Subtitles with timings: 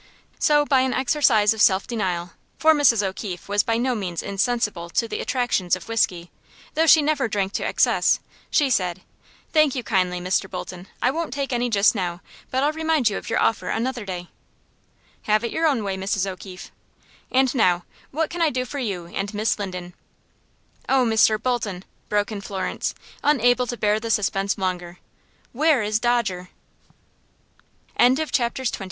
[0.39, 3.05] So, by an exercise of self denial for Mrs.
[3.05, 6.31] O'Keefe was by no means insensible to the attractions of whiskey,
[6.73, 8.19] though she never drank to excess
[8.49, 9.03] she said:
[9.53, 10.49] "Thank you kindly, Mr.
[10.49, 10.87] Bolton.
[11.03, 14.29] I won't take any just now; but I'll remind you of your offer another day."
[15.29, 16.25] "Have it your own way, Mrs.
[16.25, 16.71] O'Keefe.
[17.31, 19.93] And now, what can I do for you and Miss Linden?"
[20.89, 21.39] "Oh, Mr.
[21.39, 24.97] Bolton," broke in Florence, unable to bear the suspense longer,
[25.51, 26.49] "where is Dodger?"
[27.95, 27.95] Chapter XXV.
[27.97, 28.15] Finding The Clew.
[28.15, 28.79] Tim Bolton looked at Florence in undisguised astonishment.